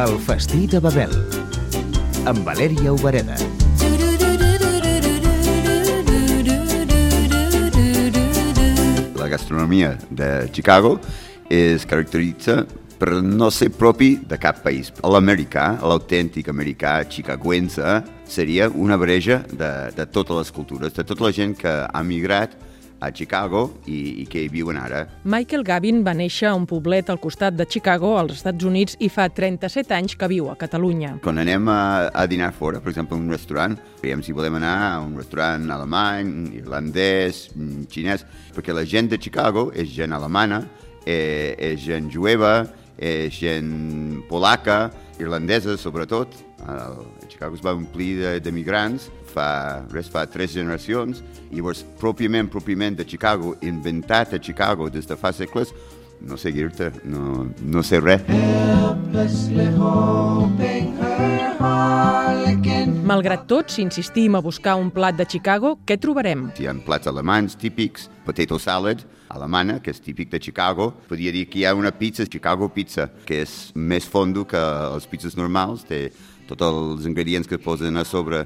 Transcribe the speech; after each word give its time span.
El 0.00 0.14
festí 0.24 0.64
de 0.66 0.78
Babel, 0.80 1.10
amb 2.24 2.46
Valèria 2.46 2.94
Obereda. 2.94 3.36
La 9.20 9.28
gastronomia 9.28 9.98
de 10.08 10.48
Chicago 10.50 10.94
es 11.50 11.84
caracteritza 11.84 12.64
per 12.96 13.20
no 13.20 13.50
ser 13.52 13.68
propi 13.68 14.14
de 14.24 14.40
cap 14.40 14.64
país. 14.64 14.88
L'americà, 15.04 15.74
l'autèntic 15.84 16.48
americà 16.48 17.02
chicagoense, 17.04 18.00
seria 18.24 18.70
una 18.72 18.96
breja 18.96 19.42
de, 19.52 19.92
de 19.92 20.08
totes 20.08 20.40
les 20.40 20.56
cultures, 20.56 20.96
de 20.96 21.04
tota 21.04 21.28
la 21.28 21.36
gent 21.36 21.52
que 21.60 21.76
ha 21.84 22.02
migrat 22.02 22.56
a 23.00 23.10
Chicago 23.10 23.64
i, 23.88 24.22
i 24.22 24.26
que 24.30 24.44
hi 24.44 24.50
viuen 24.52 24.78
ara. 24.78 25.06
Michael 25.24 25.64
Gavin 25.64 26.02
va 26.06 26.14
néixer 26.16 26.50
a 26.50 26.54
un 26.56 26.66
poblet 26.68 27.10
al 27.10 27.20
costat 27.20 27.56
de 27.56 27.66
Chicago, 27.68 28.12
als 28.20 28.36
Estats 28.38 28.66
Units, 28.68 28.98
i 29.00 29.08
fa 29.12 29.28
37 29.32 29.96
anys 29.96 30.16
que 30.20 30.28
viu 30.30 30.50
a 30.52 30.56
Catalunya. 30.60 31.16
Quan 31.24 31.40
anem 31.40 31.68
a, 31.72 31.80
a 32.12 32.26
dinar 32.30 32.52
fora, 32.56 32.82
per 32.84 32.92
exemple, 32.92 33.16
a 33.16 33.20
un 33.20 33.32
restaurant, 33.32 33.78
veiem 34.04 34.22
si 34.24 34.36
volem 34.36 34.60
anar 34.60 34.76
a 34.90 34.92
un 35.02 35.16
restaurant 35.18 35.64
alemany, 35.72 36.52
irlandès, 36.60 37.48
xinès, 37.90 38.26
perquè 38.54 38.76
la 38.76 38.84
gent 38.84 39.10
de 39.10 39.20
Chicago 39.20 39.70
és 39.72 39.88
gent 39.96 40.12
alemana, 40.16 40.62
eh, 41.06 41.56
és 41.72 41.80
gent 41.82 42.12
jueva, 42.12 42.68
és 43.00 43.32
gent 43.32 44.20
polaca, 44.28 44.90
irlandesa 45.20 45.76
sobretot. 45.80 46.36
Chicago 47.28 47.56
es 47.56 47.62
va 47.64 47.72
omplir 47.76 48.16
de, 48.20 48.34
de 48.42 48.52
migrants 48.52 49.08
fa, 49.30 49.86
res, 49.92 50.10
fa 50.10 50.26
tres 50.30 50.54
generacions, 50.56 51.22
i 51.50 51.58
llavors 51.58 51.84
pròpiament, 52.00 52.50
pròpiament 52.52 52.98
de 52.98 53.06
Chicago, 53.08 53.54
inventat 53.62 54.34
a 54.36 54.42
Chicago 54.42 54.90
des 54.92 55.08
de 55.08 55.16
fa 55.16 55.32
segles, 55.36 55.72
no 56.20 56.36
sé 56.36 56.52
dir-te, 56.52 56.90
no, 57.08 57.46
no 57.62 57.84
sé 57.86 58.02
res. 58.02 58.26
Malgrat 63.10 63.48
tot, 63.50 63.72
si 63.74 63.82
insistim 63.82 64.36
a 64.38 64.40
buscar 64.40 64.76
un 64.78 64.86
plat 64.94 65.16
de 65.18 65.24
Chicago, 65.26 65.72
què 65.82 65.96
trobarem? 65.98 66.44
Hi 66.62 66.68
ha 66.70 66.74
plats 66.86 67.10
alemanys 67.10 67.56
típics, 67.58 68.04
potato 68.22 68.54
salad, 68.62 69.00
alemana, 69.34 69.80
que 69.82 69.90
és 69.90 69.98
típic 69.98 70.30
de 70.30 70.38
Chicago. 70.38 70.92
Podria 71.08 71.32
dir 71.34 71.48
que 71.50 71.58
hi 71.58 71.64
ha 71.66 71.72
una 71.74 71.90
pizza, 71.90 72.22
Chicago 72.30 72.68
Pizza, 72.70 73.08
que 73.26 73.40
és 73.42 73.54
més 73.74 74.06
fondo 74.06 74.44
que 74.46 74.60
les 74.94 75.08
pizzas 75.10 75.34
normals, 75.34 75.82
té 75.88 76.04
tots 76.46 76.68
els 76.68 77.08
ingredients 77.10 77.50
que 77.50 77.58
posen 77.58 77.98
a 77.98 78.06
sobre 78.06 78.44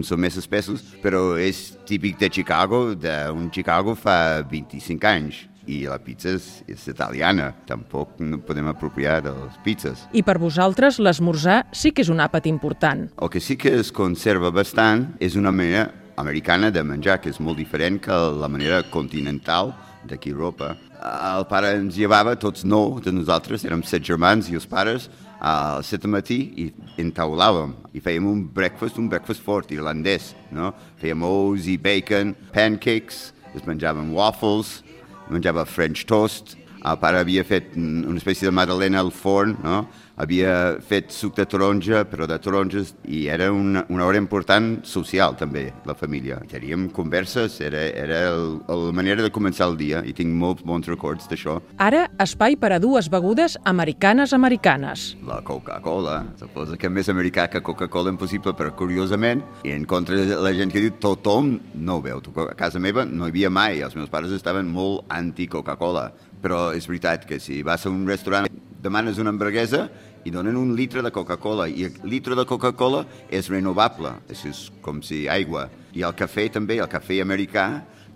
són 0.00 0.24
més 0.24 0.40
espessos, 0.40 0.80
però 1.04 1.36
és 1.36 1.76
típic 1.84 2.16
de 2.16 2.32
Chicago, 2.32 2.86
d'un 2.96 3.50
Chicago 3.52 3.92
fa 4.00 4.40
25 4.48 5.12
anys 5.12 5.44
i 5.66 5.82
la 5.88 5.98
pizza 6.02 6.32
és, 6.36 6.46
és 6.70 6.86
italiana, 6.90 7.50
tampoc 7.68 8.20
no 8.22 8.40
podem 8.46 8.70
apropiar 8.70 9.18
de 9.24 9.34
les 9.34 9.58
pizzas. 9.64 10.06
I 10.16 10.22
per 10.26 10.38
vosaltres 10.42 11.00
l'esmorzar 11.02 11.64
sí 11.74 11.92
que 11.92 12.04
és 12.06 12.10
un 12.12 12.22
àpat 12.22 12.48
important. 12.50 13.06
El 13.18 13.32
que 13.32 13.42
sí 13.42 13.58
que 13.60 13.74
es 13.80 13.92
conserva 13.94 14.52
bastant 14.54 15.10
és 15.20 15.36
una 15.36 15.52
manera 15.52 15.90
americana 16.16 16.70
de 16.72 16.82
menjar, 16.82 17.20
que 17.20 17.30
és 17.30 17.40
molt 17.40 17.58
diferent 17.60 18.00
que 18.00 18.16
la 18.40 18.48
manera 18.48 18.80
continental 18.90 19.74
d'aquí 20.06 20.32
Europa. 20.32 20.74
El 20.96 21.44
pare 21.50 21.74
ens 21.76 21.98
llevava, 21.98 22.36
tots 22.40 22.64
nou 22.64 22.98
de 23.04 23.12
nosaltres, 23.12 23.66
érem 23.68 23.82
set 23.84 24.04
germans 24.06 24.48
i 24.50 24.56
els 24.56 24.66
pares, 24.70 25.10
a 25.36 25.76
les 25.76 25.90
set 25.92 26.00
del 26.00 26.14
matí 26.14 26.38
i 26.56 26.70
entaulàvem 27.02 27.74
i 27.92 28.00
fèiem 28.00 28.24
un 28.30 28.42
breakfast, 28.54 28.96
un 28.96 29.10
breakfast 29.12 29.44
fort, 29.44 29.72
irlandès, 29.74 30.32
no? 30.54 30.72
Fèiem 31.00 31.26
ous 31.28 31.68
i 31.68 31.76
bacon, 31.76 32.32
pancakes, 32.54 33.34
es 33.56 33.66
menjaven 33.68 34.14
waffles, 34.16 34.80
Und 35.28 35.44
ich 35.44 35.48
habe 35.48 35.66
French 35.66 36.06
Toast. 36.06 36.56
El 36.86 36.98
pare 37.02 37.20
havia 37.20 37.44
fet 37.46 37.74
una 37.76 38.18
espècie 38.20 38.46
de 38.48 38.54
madalena 38.54 39.00
al 39.02 39.12
forn, 39.14 39.56
no? 39.64 39.86
havia 40.16 40.78
fet 40.80 41.12
suc 41.12 41.34
de 41.36 41.44
taronja, 41.44 42.04
però 42.08 42.26
de 42.28 42.38
taronges, 42.40 42.94
i 43.04 43.26
era 43.32 43.50
una, 43.52 43.84
una 43.92 44.06
hora 44.06 44.18
important 44.20 44.78
social, 44.88 45.36
també, 45.36 45.66
la 45.84 45.94
família. 45.94 46.38
Teníem 46.48 46.88
converses, 46.96 47.58
era, 47.64 47.82
era 47.92 48.22
el, 48.30 48.56
la 48.66 48.94
manera 48.96 49.24
de 49.24 49.32
començar 49.32 49.68
el 49.68 49.76
dia, 49.80 50.02
i 50.08 50.14
tinc 50.16 50.32
molts 50.32 50.64
bons 50.66 50.88
records 50.88 51.28
d'això. 51.28 51.58
Ara, 51.84 52.06
espai 52.22 52.56
per 52.60 52.72
a 52.72 52.80
dues 52.82 53.10
begudes 53.12 53.58
americanes-americanes. 53.68 55.06
La 55.28 55.42
Coca-Cola, 55.44 56.22
suposa 56.40 56.80
que 56.80 56.90
més 56.92 57.12
americà 57.12 57.48
que 57.52 57.64
Coca-Cola 57.64 58.14
impossible, 58.14 58.56
però 58.56 58.72
curiosament, 58.76 59.44
i 59.68 59.74
en 59.76 59.84
contra 59.84 60.16
de 60.16 60.40
la 60.40 60.54
gent 60.56 60.72
que 60.72 60.80
diu 60.80 60.96
tothom 61.02 61.58
no 61.76 62.00
ho 62.00 62.04
veu. 62.04 62.24
A 62.46 62.56
casa 62.56 62.80
meva 62.80 63.04
no 63.04 63.26
hi 63.26 63.34
havia 63.34 63.52
mai, 63.52 63.84
els 63.84 63.96
meus 63.98 64.08
pares 64.12 64.32
estaven 64.32 64.68
molt 64.72 65.04
anti-Coca-Cola, 65.12 66.08
però 66.46 66.70
és 66.78 66.86
veritat 66.86 67.24
que 67.26 67.40
si 67.42 67.64
vas 67.66 67.82
a 67.86 67.90
un 67.90 68.04
restaurant 68.06 68.46
demanes 68.78 69.18
una 69.18 69.32
hamburguesa 69.34 69.88
i 70.26 70.30
donen 70.30 70.54
un 70.54 70.76
litre 70.78 71.02
de 71.02 71.10
Coca-Cola 71.10 71.66
i 71.66 71.88
el 71.88 71.96
litre 72.06 72.36
de 72.38 72.44
Coca-Cola 72.46 73.02
és 73.34 73.48
renovable, 73.50 74.12
és 74.30 74.68
com 74.82 75.00
si 75.02 75.24
aigua. 75.26 75.64
I 75.98 76.04
el 76.06 76.14
cafè 76.14 76.46
també, 76.54 76.78
el 76.78 76.90
cafè 76.90 77.18
americà, 77.22 77.66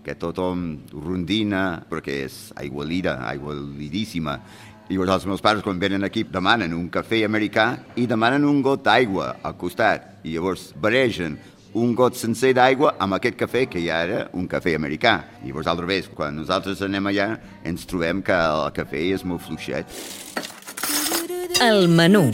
que 0.04 0.14
tothom 0.14 0.78
rondina 0.94 1.82
perquè 1.90 2.20
és 2.28 2.36
aigualida, 2.62 3.18
aigualidíssima. 3.32 4.38
I 4.86 4.94
llavors 4.94 5.16
els 5.18 5.26
meus 5.30 5.42
pares 5.42 5.66
quan 5.66 5.82
venen 5.82 6.06
aquí 6.06 6.22
demanen 6.22 6.74
un 6.74 6.86
cafè 6.90 7.24
americà 7.26 7.66
i 7.98 8.06
demanen 8.10 8.46
un 8.46 8.62
got 8.62 8.86
d'aigua 8.86 9.40
al 9.42 9.58
costat. 9.58 10.22
I 10.22 10.36
llavors 10.36 10.70
baregen 10.78 11.38
un 11.74 11.94
got 11.94 12.16
sencer 12.18 12.52
d'aigua 12.56 12.96
amb 12.98 13.14
aquest 13.14 13.36
cafè 13.38 13.66
que 13.70 13.82
ja 13.84 14.00
era 14.02 14.24
un 14.34 14.48
cafè 14.50 14.74
americà. 14.74 15.24
I 15.44 15.52
al 15.52 15.78
revés, 15.78 16.08
quan 16.08 16.36
nosaltres 16.36 16.82
anem 16.82 17.06
allà 17.06 17.38
ens 17.64 17.86
trobem 17.86 18.22
que 18.22 18.34
el 18.34 18.72
cafè 18.74 19.14
és 19.14 19.24
molt 19.24 19.42
fluixet. 19.42 19.86
El 21.60 21.88
menú. 21.88 22.30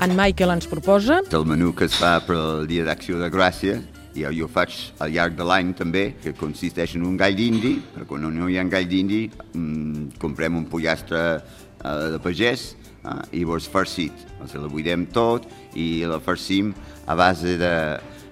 En 0.00 0.14
Michael 0.14 0.52
ens 0.52 0.66
proposa... 0.68 1.22
El 1.32 1.46
menú 1.46 1.72
que 1.74 1.86
es 1.88 1.94
fa 1.96 2.20
per 2.20 2.36
el 2.36 2.66
Dia 2.68 2.84
d'Acció 2.84 3.18
de 3.18 3.30
Gràcia 3.32 3.80
i 4.18 4.26
jo 4.34 4.48
faig 4.50 4.74
al 5.02 5.12
llarg 5.14 5.36
de 5.38 5.46
l'any 5.46 5.72
també, 5.78 6.14
que 6.22 6.34
consisteix 6.36 6.96
en 6.98 7.06
un 7.06 7.16
gall 7.16 7.36
d'indi, 7.38 7.78
però 7.94 8.06
quan 8.06 8.26
no 8.26 8.48
hi 8.48 8.58
ha 8.58 8.64
gall 8.70 8.88
d'indi 8.90 9.28
mmm, 9.54 10.18
comprem 10.18 10.56
un 10.58 10.66
pollastre 10.70 11.22
eh, 11.38 12.06
de 12.14 12.20
pagès 12.22 12.74
eh, 12.74 13.38
i 13.38 13.42
llavors 13.42 13.68
farcit. 13.70 14.26
O 14.38 14.46
sigui, 14.46 14.64
la 14.64 14.72
buidem 14.72 15.06
tot 15.14 15.46
i 15.74 16.04
la 16.08 16.20
farcim 16.20 16.74
a 17.06 17.16
base 17.18 17.56
de, 17.60 17.74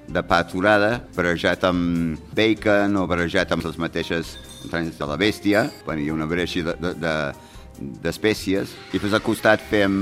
de 0.08 0.22
pa 0.22 0.40
aturada, 0.44 1.00
barrejat 1.16 1.64
amb 1.66 2.20
bacon 2.36 2.96
o 3.00 3.06
barrejat 3.10 3.52
amb 3.52 3.66
les 3.66 3.78
mateixes 3.80 4.36
entranyes 4.64 4.98
de 4.98 5.08
la 5.08 5.18
bèstia, 5.20 5.66
quan 5.84 6.00
hi 6.00 6.08
ha 6.10 6.16
una 6.16 6.28
barreja 6.30 6.64
de, 6.70 6.76
de, 6.80 6.94
de 7.02 7.16
d'espècies 7.76 8.70
i 8.72 8.96
després 8.96 9.12
al 9.12 9.20
costat 9.20 9.60
fem 9.68 9.92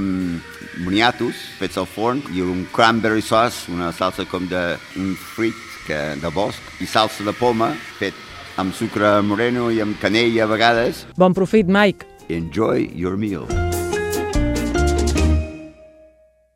moniatos 0.85 1.41
fets 1.59 1.79
al 1.81 1.89
forn 1.91 2.23
i 2.31 2.45
un 2.45 2.65
cranberry 2.75 3.25
sauce, 3.25 3.67
una 3.73 3.91
salsa 3.93 4.27
com 4.31 4.47
de 4.51 4.63
un 5.01 5.15
frit 5.19 5.59
que, 5.89 5.99
de 6.21 6.31
bosc 6.31 6.83
i 6.85 6.87
salsa 6.87 7.27
de 7.27 7.35
poma 7.35 7.73
fet 7.99 8.15
amb 8.61 8.75
sucre 8.77 9.19
moreno 9.27 9.71
i 9.75 9.83
amb 9.83 9.99
canella 9.99 10.47
a 10.47 10.51
vegades. 10.51 11.05
Bon 11.19 11.35
profit, 11.35 11.67
Mike! 11.67 12.07
Enjoy 12.31 12.89
your 12.95 13.19
meal. 13.19 13.49